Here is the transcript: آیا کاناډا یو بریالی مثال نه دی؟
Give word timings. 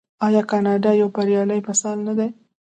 آیا 0.25 0.41
کاناډا 0.51 0.91
یو 1.01 1.09
بریالی 1.15 1.59
مثال 1.69 1.97
نه 2.07 2.13
دی؟ 2.17 2.27